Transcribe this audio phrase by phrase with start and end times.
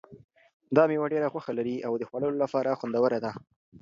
[0.75, 3.31] دا مېوه ډېره غوښه لري او د خوړلو لپاره خوندوره ده.